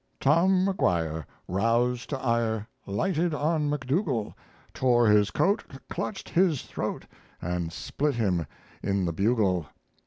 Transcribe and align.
Tom 0.19 0.65
Maguire, 0.65 1.27
Roused 1.47 2.09
to 2.09 2.17
ire, 2.19 2.67
Lighted 2.87 3.35
on 3.35 3.69
McDougal; 3.69 4.33
Tore 4.73 5.05
his 5.07 5.29
coat, 5.29 5.63
Clutched 5.91 6.27
his 6.29 6.63
throat, 6.63 7.05
And 7.39 7.71
split 7.71 8.15
him 8.15 8.47
in 8.81 9.05
the 9.05 9.13
bugle. 9.13 9.67